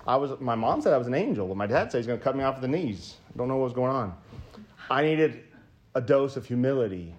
I 0.05 0.17
was, 0.17 0.37
my 0.41 0.53
mom 0.53 0.81
said 0.81 0.91
I 0.91 0.97
was 0.97 1.07
an 1.07 1.13
angel, 1.13 1.47
but 1.47 1.55
my 1.55 1.65
dad 1.65 1.91
said 1.91 1.99
he's 1.99 2.07
going 2.07 2.19
to 2.19 2.23
cut 2.23 2.35
me 2.35 2.43
off 2.43 2.55
at 2.55 2.61
the 2.61 2.67
knees. 2.67 3.15
I 3.33 3.37
don't 3.37 3.47
know 3.47 3.55
what 3.55 3.63
was 3.63 3.73
going 3.73 3.91
on. 3.91 4.13
I 4.89 5.01
needed 5.01 5.45
a 5.95 6.01
dose 6.01 6.35
of 6.35 6.45
humility. 6.45 7.13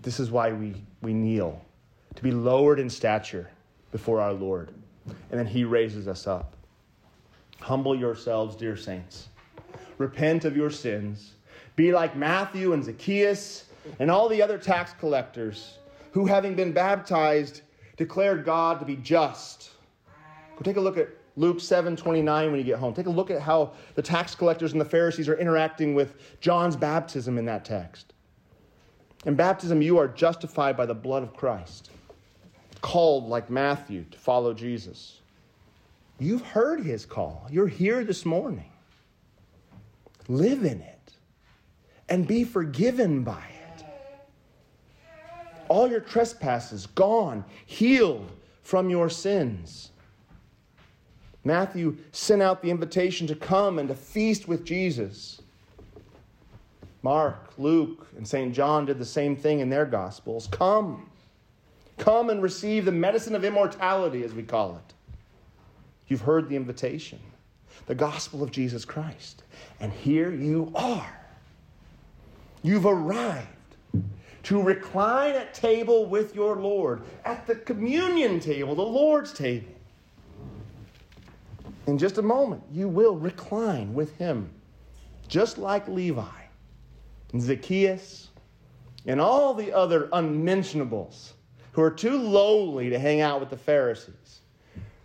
This 0.00 0.18
is 0.18 0.30
why 0.30 0.52
we, 0.52 0.74
we 1.02 1.12
kneel, 1.12 1.62
to 2.14 2.22
be 2.22 2.30
lowered 2.30 2.80
in 2.80 2.88
stature 2.88 3.50
before 3.92 4.22
our 4.22 4.32
Lord. 4.32 4.72
And 5.30 5.38
then 5.38 5.46
he 5.46 5.64
raises 5.64 6.08
us 6.08 6.26
up. 6.26 6.54
Humble 7.60 7.94
yourselves, 7.94 8.56
dear 8.56 8.74
saints. 8.76 9.28
Repent 9.98 10.46
of 10.46 10.56
your 10.56 10.70
sins. 10.70 11.32
Be 11.78 11.92
like 11.92 12.16
Matthew 12.16 12.72
and 12.72 12.82
Zacchaeus 12.82 13.66
and 14.00 14.10
all 14.10 14.28
the 14.28 14.42
other 14.42 14.58
tax 14.58 14.92
collectors 14.98 15.78
who, 16.10 16.26
having 16.26 16.56
been 16.56 16.72
baptized, 16.72 17.60
declared 17.96 18.44
God 18.44 18.80
to 18.80 18.84
be 18.84 18.96
just. 18.96 19.70
Go 20.56 20.62
take 20.64 20.76
a 20.76 20.80
look 20.80 20.98
at 20.98 21.08
Luke 21.36 21.60
7 21.60 21.94
29 21.94 22.50
when 22.50 22.58
you 22.58 22.64
get 22.64 22.80
home. 22.80 22.94
Take 22.94 23.06
a 23.06 23.10
look 23.10 23.30
at 23.30 23.40
how 23.40 23.74
the 23.94 24.02
tax 24.02 24.34
collectors 24.34 24.72
and 24.72 24.80
the 24.80 24.84
Pharisees 24.84 25.28
are 25.28 25.36
interacting 25.36 25.94
with 25.94 26.14
John's 26.40 26.74
baptism 26.74 27.38
in 27.38 27.44
that 27.44 27.64
text. 27.64 28.12
In 29.24 29.36
baptism, 29.36 29.80
you 29.80 29.98
are 29.98 30.08
justified 30.08 30.76
by 30.76 30.84
the 30.84 30.96
blood 30.96 31.22
of 31.22 31.32
Christ, 31.32 31.92
called 32.80 33.28
like 33.28 33.50
Matthew 33.50 34.02
to 34.10 34.18
follow 34.18 34.52
Jesus. 34.52 35.20
You've 36.18 36.44
heard 36.44 36.80
his 36.80 37.06
call. 37.06 37.46
You're 37.48 37.68
here 37.68 38.02
this 38.02 38.26
morning. 38.26 38.72
Live 40.26 40.64
in 40.64 40.80
it 40.80 40.97
and 42.08 42.26
be 42.26 42.44
forgiven 42.44 43.22
by 43.22 43.42
it. 43.78 43.84
All 45.68 45.88
your 45.88 46.00
trespasses 46.00 46.86
gone, 46.86 47.44
healed 47.66 48.30
from 48.62 48.88
your 48.88 49.10
sins. 49.10 49.90
Matthew 51.44 51.96
sent 52.12 52.42
out 52.42 52.62
the 52.62 52.70
invitation 52.70 53.26
to 53.26 53.34
come 53.34 53.78
and 53.78 53.88
to 53.88 53.94
feast 53.94 54.48
with 54.48 54.64
Jesus. 54.64 55.40
Mark, 57.02 57.52
Luke, 57.58 58.06
and 58.16 58.26
St. 58.26 58.54
John 58.54 58.86
did 58.86 58.98
the 58.98 59.04
same 59.04 59.36
thing 59.36 59.60
in 59.60 59.70
their 59.70 59.86
Gospels. 59.86 60.48
Come. 60.50 61.08
Come 61.96 62.30
and 62.30 62.42
receive 62.42 62.84
the 62.84 62.92
medicine 62.92 63.34
of 63.34 63.44
immortality, 63.44 64.24
as 64.24 64.34
we 64.34 64.42
call 64.42 64.76
it. 64.76 64.94
You've 66.08 66.20
heard 66.20 66.48
the 66.48 66.56
invitation, 66.56 67.20
the 67.86 67.94
gospel 67.94 68.42
of 68.42 68.50
Jesus 68.50 68.84
Christ. 68.84 69.42
And 69.80 69.92
here 69.92 70.32
you 70.32 70.72
are. 70.74 71.27
You've 72.62 72.86
arrived 72.86 73.46
to 74.44 74.62
recline 74.62 75.34
at 75.34 75.54
table 75.54 76.06
with 76.06 76.34
your 76.34 76.56
Lord, 76.56 77.02
at 77.24 77.46
the 77.46 77.54
communion 77.54 78.40
table, 78.40 78.74
the 78.74 78.82
Lord's 78.82 79.32
table. 79.32 79.72
In 81.86 81.98
just 81.98 82.18
a 82.18 82.22
moment, 82.22 82.62
you 82.72 82.88
will 82.88 83.16
recline 83.16 83.94
with 83.94 84.16
him, 84.16 84.50
just 85.28 85.58
like 85.58 85.88
Levi 85.88 86.24
Zacchaeus 87.38 88.28
and 89.06 89.20
all 89.20 89.54
the 89.54 89.72
other 89.72 90.08
unmentionables 90.12 91.34
who 91.72 91.82
are 91.82 91.90
too 91.90 92.16
lowly 92.18 92.90
to 92.90 92.98
hang 92.98 93.20
out 93.20 93.40
with 93.40 93.50
the 93.50 93.56
Pharisees, 93.56 94.40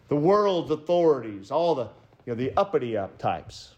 the 0.07 0.15
world's 0.15 0.71
authorities, 0.71 1.51
all 1.51 1.75
the, 1.75 1.87
you 2.25 2.33
know, 2.33 2.35
the 2.35 2.51
uppity 2.57 2.97
up 2.97 3.17
types. 3.17 3.75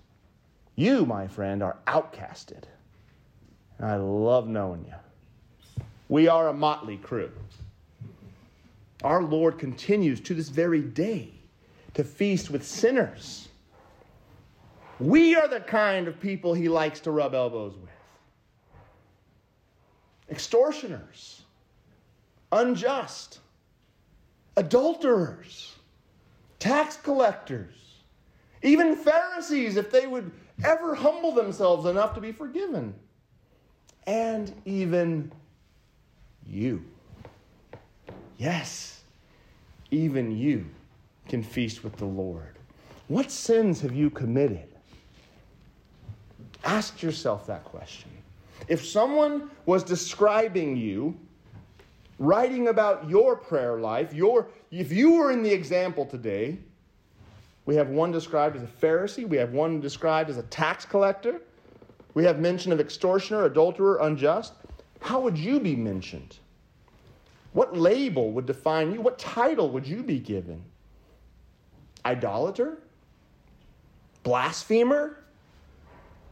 You, 0.76 1.06
my 1.06 1.28
friend, 1.28 1.64
are 1.64 1.78
outcasted. 1.88 2.64
And 3.78 3.88
I 3.88 3.96
love 3.98 4.48
knowing 4.48 4.86
you. 4.86 5.84
We 6.08 6.28
are 6.28 6.50
a 6.50 6.54
motley 6.54 6.98
crew. 6.98 7.32
Our 9.04 9.24
Lord 9.24 9.60
continues 9.60 10.20
to 10.22 10.34
this 10.34 10.50
very 10.50 10.82
day 10.82 11.32
to 11.94 12.04
feast 12.04 12.50
with 12.50 12.66
sinners. 12.66 13.50
We 15.00 15.36
are 15.36 15.48
the 15.48 15.60
kind 15.60 16.08
of 16.08 16.20
people 16.20 16.54
he 16.54 16.70
likes 16.70 17.00
to 17.02 17.12
rub 17.12 17.34
elbows 17.34 17.74
with 17.76 17.90
extortioners, 20.30 21.44
unjust, 22.52 23.40
adulterers, 24.58 25.76
tax 26.60 26.98
collectors, 26.98 27.76
Even 28.64 28.96
Pharisees, 28.96 29.78
if 29.78 29.92
they 29.92 30.08
would 30.08 30.32
ever 30.64 30.96
humble 30.96 31.32
themselves 31.32 31.86
enough 31.86 32.16
to 32.16 32.22
be 32.22 32.32
forgiven. 32.32 32.96
And 34.08 34.54
even 34.66 35.32
you. 36.46 36.84
Yes, 38.38 39.02
even 39.92 40.38
you 40.38 40.66
can 41.28 41.42
feast 41.42 41.84
with 41.84 41.96
the 41.98 42.06
Lord. 42.06 42.58
What 43.08 43.32
sins 43.32 43.82
have 43.82 43.94
you 43.94 44.10
committed? 44.10 44.68
Ask 46.64 47.02
yourself 47.02 47.48
that 47.48 47.64
question. 47.64 48.10
If 48.68 48.86
someone 48.86 49.50
was 49.66 49.84
describing 49.84 50.76
you, 50.76 51.16
writing 52.18 52.70
about 52.70 53.10
your 53.10 53.36
prayer 53.36 53.80
life, 53.80 54.14
your, 54.14 54.48
if 54.72 54.92
you 54.92 55.14
were 55.14 55.32
in 55.32 55.44
the 55.44 55.52
example 55.52 56.06
today, 56.06 56.58
we 57.66 57.76
have 57.76 57.90
one 57.90 58.12
described 58.12 58.56
as 58.56 58.64
a 58.64 58.68
Pharisee, 58.68 59.28
we 59.28 59.38
have 59.38 59.52
one 59.52 59.80
described 59.80 60.30
as 60.30 60.38
a 60.38 60.44
tax 60.44 60.86
collector, 60.86 61.42
we 62.16 62.24
have 62.24 62.40
mention 62.40 62.72
of 62.72 62.80
extortioner, 62.80 63.44
adulterer, 63.44 64.00
unjust. 64.02 64.54
How 65.02 65.20
would 65.20 65.38
you 65.38 65.60
be 65.60 65.76
mentioned? 65.76 66.38
What 67.52 67.78
label 67.78 68.32
would 68.32 68.46
define 68.46 68.94
you? 68.94 69.02
What 69.02 69.20
title 69.20 69.70
would 69.70 69.86
you 69.86 70.02
be 70.02 70.18
given? 70.18 70.64
Idolater? 72.06 72.80
Blasphemer? 74.24 75.24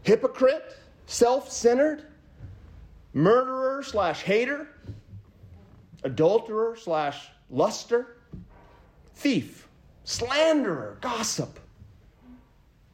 Hypocrite? 0.04 0.78
Self 1.06 1.52
centered? 1.52 2.06
Murderer 3.14 3.84
slash 3.84 4.24
hater? 4.24 4.70
Adulterer 6.04 6.78
slash 6.78 7.28
luster? 7.50 8.18
Thief? 9.16 9.68
Slanderer? 10.06 10.98
Gossip? 11.02 11.60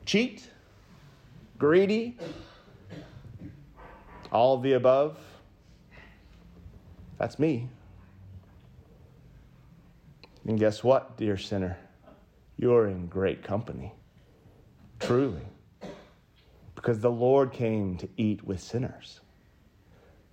Cheat? 0.05 0.49
Greedy? 1.59 2.17
All 4.31 4.55
of 4.55 4.61
the 4.61 4.73
above? 4.73 5.17
That's 7.17 7.39
me. 7.39 7.67
And 10.45 10.59
guess 10.59 10.83
what, 10.83 11.17
dear 11.17 11.37
sinner? 11.37 11.77
You're 12.57 12.87
in 12.87 13.07
great 13.07 13.43
company. 13.43 13.93
Truly. 14.99 15.41
Because 16.75 16.99
the 16.99 17.11
Lord 17.11 17.51
came 17.51 17.97
to 17.97 18.07
eat 18.17 18.43
with 18.43 18.61
sinners. 18.61 19.19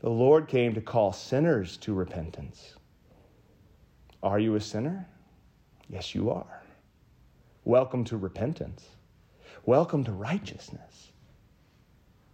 The 0.01 0.11
Lord 0.11 0.47
came 0.47 0.75
to 0.75 0.81
call 0.81 1.13
sinners 1.13 1.77
to 1.79 1.95
repentance. 1.95 2.75
Are 4.23 4.39
you 4.39 4.55
a 4.55 4.61
sinner? 4.61 5.09
Yes, 5.89 6.15
you 6.15 6.31
are. 6.31 6.63
Welcome 7.65 8.05
to 8.05 8.17
repentance. 8.17 8.85
Welcome 9.65 10.05
to 10.05 10.13
righteousness. 10.13 11.13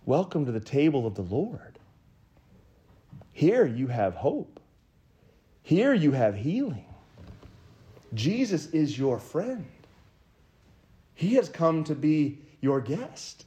Welcome 0.04 0.46
to 0.46 0.52
the 0.52 0.58
table 0.58 1.06
of 1.06 1.14
the 1.14 1.22
Lord. 1.22 1.78
Here 3.32 3.64
you 3.64 3.86
have 3.86 4.16
hope. 4.16 4.58
Here 5.62 5.94
you 5.94 6.10
have 6.10 6.34
healing. 6.34 6.86
Jesus 8.12 8.66
is 8.66 8.98
your 8.98 9.20
friend. 9.20 9.64
He 11.14 11.34
has 11.34 11.48
come 11.48 11.84
to 11.84 11.94
be 11.94 12.38
your 12.60 12.80
guest, 12.80 13.46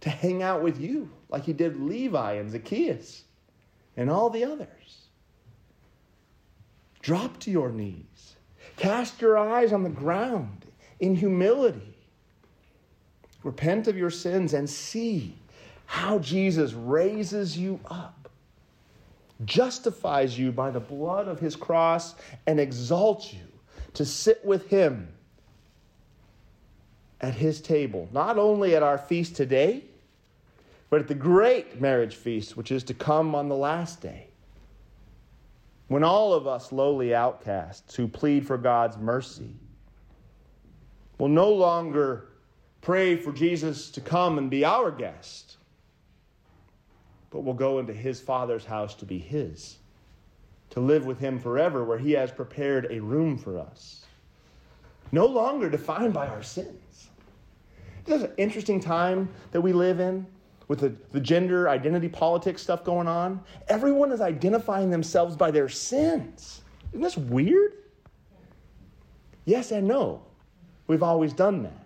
to 0.00 0.08
hang 0.08 0.42
out 0.42 0.62
with 0.62 0.80
you 0.80 1.10
like 1.28 1.44
he 1.44 1.52
did 1.52 1.78
Levi 1.78 2.32
and 2.32 2.50
Zacchaeus 2.50 3.24
and 3.98 4.08
all 4.08 4.30
the 4.30 4.44
others. 4.44 5.08
Drop 7.02 7.38
to 7.40 7.50
your 7.50 7.70
knees, 7.70 8.36
cast 8.76 9.20
your 9.20 9.36
eyes 9.36 9.70
on 9.70 9.82
the 9.82 9.90
ground 9.90 10.64
in 10.98 11.14
humility. 11.14 11.93
Repent 13.44 13.86
of 13.86 13.96
your 13.96 14.10
sins 14.10 14.54
and 14.54 14.68
see 14.68 15.36
how 15.86 16.18
Jesus 16.18 16.72
raises 16.72 17.56
you 17.56 17.78
up, 17.90 18.30
justifies 19.44 20.38
you 20.38 20.50
by 20.50 20.70
the 20.70 20.80
blood 20.80 21.28
of 21.28 21.38
his 21.38 21.54
cross, 21.54 22.14
and 22.46 22.58
exalts 22.58 23.32
you 23.32 23.46
to 23.92 24.04
sit 24.04 24.44
with 24.44 24.68
him 24.68 25.08
at 27.20 27.34
his 27.34 27.60
table, 27.60 28.08
not 28.12 28.38
only 28.38 28.74
at 28.74 28.82
our 28.82 28.98
feast 28.98 29.36
today, 29.36 29.84
but 30.90 31.00
at 31.00 31.08
the 31.08 31.14
great 31.14 31.80
marriage 31.80 32.16
feast, 32.16 32.56
which 32.56 32.72
is 32.72 32.82
to 32.84 32.94
come 32.94 33.34
on 33.34 33.48
the 33.48 33.56
last 33.56 34.00
day. 34.00 34.28
When 35.88 36.02
all 36.02 36.32
of 36.32 36.46
us 36.46 36.72
lowly 36.72 37.14
outcasts 37.14 37.94
who 37.94 38.08
plead 38.08 38.46
for 38.46 38.56
God's 38.56 38.96
mercy 38.96 39.54
will 41.18 41.28
no 41.28 41.50
longer 41.50 42.28
pray 42.84 43.16
for 43.16 43.32
Jesus 43.32 43.90
to 43.90 44.00
come 44.00 44.36
and 44.36 44.50
be 44.50 44.62
our 44.62 44.90
guest, 44.90 45.56
but 47.30 47.40
we'll 47.40 47.54
go 47.54 47.78
into 47.78 47.94
his 47.94 48.20
Father's 48.20 48.66
house 48.66 48.94
to 48.96 49.06
be 49.06 49.18
his, 49.18 49.78
to 50.70 50.80
live 50.80 51.06
with 51.06 51.18
him 51.18 51.40
forever, 51.40 51.82
where 51.82 51.98
he 51.98 52.12
has 52.12 52.30
prepared 52.30 52.86
a 52.90 53.00
room 53.00 53.38
for 53.38 53.58
us, 53.58 54.04
no 55.12 55.24
longer 55.24 55.70
defined 55.70 56.12
by 56.12 56.28
our 56.28 56.42
sins. 56.42 57.08
This 58.04 58.18
is 58.18 58.24
an 58.24 58.32
interesting 58.36 58.80
time 58.80 59.30
that 59.52 59.62
we 59.62 59.72
live 59.72 59.98
in 59.98 60.26
with 60.68 60.80
the, 60.80 60.94
the 61.12 61.20
gender 61.20 61.70
identity 61.70 62.08
politics 62.08 62.60
stuff 62.60 62.84
going 62.84 63.08
on. 63.08 63.40
Everyone 63.68 64.12
is 64.12 64.20
identifying 64.20 64.90
themselves 64.90 65.36
by 65.36 65.50
their 65.50 65.70
sins. 65.70 66.60
Isn't 66.92 67.00
this 67.00 67.16
weird? 67.16 67.72
Yes 69.46 69.72
and 69.72 69.88
no. 69.88 70.22
We've 70.86 71.02
always 71.02 71.32
done 71.32 71.62
that. 71.62 71.83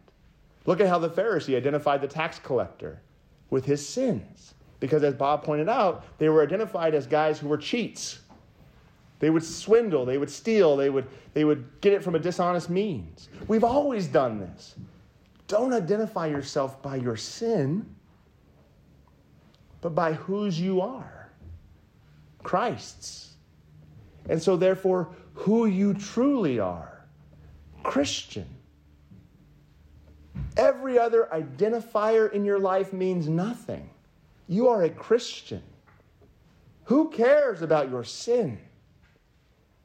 Look 0.69 0.83
at 0.83 0.89
how 0.89 0.99
the 0.99 1.09
Pharisee 1.09 1.57
identified 1.57 2.03
the 2.03 2.07
tax 2.07 2.39
collector 2.39 3.01
with 3.49 3.65
his 3.65 3.89
sins. 3.89 4.53
Because 4.81 5.03
as 5.03 5.15
Bob 5.15 5.43
pointed 5.43 5.67
out, 5.67 6.05
they 6.19 6.29
were 6.29 6.43
identified 6.43 6.95
as 6.95 7.07
guys 7.07 7.39
who 7.39 7.49
were 7.49 7.57
cheats. 7.57 8.19
They 9.19 9.31
would 9.31 9.43
swindle, 9.43 10.05
they 10.05 10.19
would 10.19 10.29
steal, 10.29 10.77
they 10.77 10.91
would, 10.91 11.07
they 11.33 11.47
would 11.47 11.65
get 11.81 11.95
it 11.95 12.05
from 12.05 12.17
a 12.17 12.19
dishonest 12.19 12.69
means. 12.69 13.31
We've 13.49 13.65
always 13.65 14.09
done 14.09 14.41
this. 14.41 14.75
Don't 15.47 15.73
identify 15.73 16.27
yourself 16.27 16.83
by 16.83 16.97
your 16.97 17.17
sin, 17.17 17.87
but 19.81 19.95
by 19.95 20.13
whose 20.13 20.61
you 20.61 20.83
are 20.83 21.31
Christ's. 22.43 23.37
And 24.29 24.41
so, 24.41 24.55
therefore, 24.55 25.09
who 25.33 25.65
you 25.65 25.95
truly 25.95 26.59
are 26.61 27.07
Christian. 27.85 28.58
Every 30.57 30.99
other 30.99 31.29
identifier 31.33 32.33
in 32.33 32.45
your 32.45 32.59
life 32.59 32.93
means 32.93 33.29
nothing. 33.29 33.89
You 34.49 34.69
are 34.69 34.83
a 34.83 34.91
Christian. 34.91 35.63
Who 36.85 37.11
cares 37.11 37.63
about 37.63 37.91
your 37.91 38.05
sin? 38.05 38.59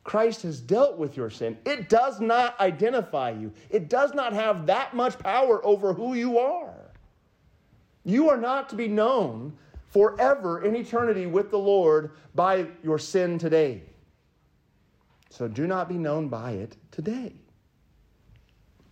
Christ 0.04 0.42
has 0.44 0.60
dealt 0.60 0.98
with 0.98 1.16
your 1.16 1.30
sin. 1.30 1.58
It 1.66 1.90
does 1.90 2.20
not 2.20 2.60
identify 2.60 3.32
you, 3.32 3.54
it 3.70 3.90
does 3.90 4.14
not 4.14 4.34
have 4.34 4.66
that 4.68 4.96
much 4.96 5.18
power 5.20 5.66
over 5.66 5.94
who 5.94 6.14
you 6.14 6.40
are. 6.40 6.74
You 8.04 8.30
are 8.30 8.38
not 8.38 8.70
to 8.70 8.76
be 8.76 8.88
known 8.88 9.58
forever 9.92 10.64
in 10.64 10.76
eternity 10.76 11.26
with 11.26 11.52
the 11.52 11.60
Lord 11.60 12.12
by 12.36 12.68
your 12.84 13.00
sin 13.00 13.38
today. 13.38 13.84
So 15.30 15.48
do 15.48 15.68
not 15.68 15.88
be 15.88 15.98
known 15.98 16.28
by 16.28 16.52
it 16.52 16.76
today, 16.92 17.34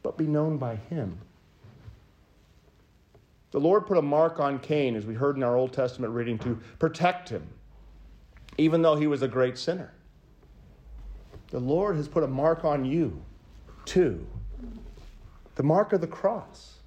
but 0.02 0.18
be 0.18 0.28
known 0.28 0.58
by 0.58 0.76
Him. 0.76 1.20
The 3.52 3.60
Lord 3.60 3.86
put 3.86 3.98
a 3.98 4.02
mark 4.02 4.40
on 4.40 4.60
Cain, 4.60 4.96
as 4.96 5.06
we 5.06 5.14
heard 5.14 5.36
in 5.36 5.44
our 5.44 5.56
Old 5.56 5.74
Testament 5.74 6.14
reading, 6.14 6.40
to 6.40 6.60
protect 6.80 7.30
him, 7.30 7.48
even 8.58 8.82
though 8.82 8.96
he 8.96 9.08
was 9.08 9.22
a 9.22 9.28
great 9.28 9.58
sinner. 9.58 9.94
The 11.50 11.60
Lord 11.60 11.98
has 11.98 12.08
put 12.08 12.24
a 12.24 12.28
mark 12.28 12.64
on 12.64 12.86
you, 12.86 13.22
too 13.86 14.26
the 15.56 15.64
mark 15.64 15.94
of 15.94 16.02
the 16.02 16.08
cross. 16.08 16.78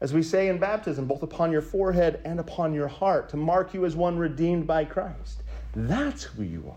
As 0.00 0.12
we 0.12 0.22
say 0.22 0.48
in 0.48 0.58
baptism, 0.58 1.06
both 1.06 1.22
upon 1.22 1.50
your 1.50 1.62
forehead 1.62 2.20
and 2.24 2.38
upon 2.38 2.74
your 2.74 2.88
heart, 2.88 3.30
to 3.30 3.38
mark 3.38 3.72
you 3.72 3.86
as 3.86 3.96
one 3.96 4.18
redeemed 4.18 4.66
by 4.66 4.84
Christ. 4.84 5.42
That's 5.74 6.24
who 6.24 6.42
you 6.42 6.64
are. 6.68 6.74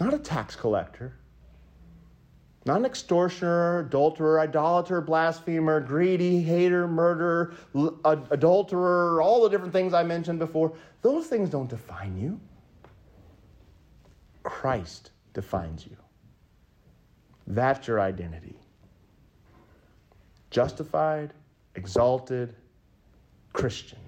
Not 0.00 0.14
a 0.14 0.18
tax 0.18 0.56
collector, 0.56 1.14
not 2.66 2.78
an 2.78 2.84
extortioner, 2.84 3.80
adulterer, 3.80 4.40
idolater, 4.40 5.00
blasphemer, 5.00 5.80
greedy, 5.80 6.42
hater, 6.42 6.88
murderer, 6.88 7.54
adulterer, 8.04 9.22
all 9.22 9.44
the 9.44 9.48
different 9.48 9.72
things 9.72 9.94
I 9.94 10.02
mentioned 10.02 10.40
before. 10.40 10.72
Those 11.02 11.28
things 11.28 11.48
don't 11.48 11.70
define 11.70 12.18
you. 12.18 12.40
Christ 14.42 15.12
defines 15.32 15.86
you. 15.86 15.96
That's 17.46 17.86
your 17.86 18.00
identity. 18.00 18.58
Justified, 20.50 21.32
exalted, 21.76 22.52
Christian. 23.52 24.00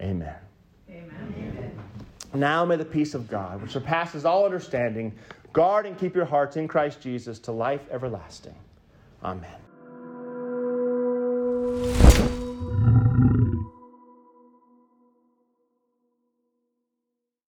Amen. 0.00 0.36
Amen. 0.88 1.78
Now 2.34 2.64
may 2.64 2.76
the 2.76 2.84
peace 2.84 3.14
of 3.14 3.28
God, 3.28 3.60
which 3.60 3.72
surpasses 3.72 4.24
all 4.24 4.44
understanding, 4.44 5.12
Guard 5.52 5.86
and 5.86 5.98
keep 5.98 6.14
your 6.14 6.24
hearts 6.24 6.56
in 6.56 6.66
Christ 6.66 7.00
Jesus 7.00 7.38
to 7.40 7.52
life 7.52 7.82
everlasting. 7.90 8.54
Amen. 9.22 9.61